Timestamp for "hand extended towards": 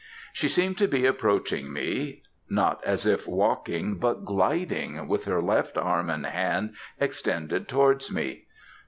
6.25-8.11